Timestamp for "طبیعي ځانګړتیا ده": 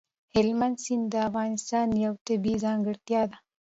2.27-3.37